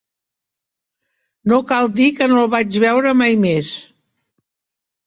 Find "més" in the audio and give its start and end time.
3.47-3.73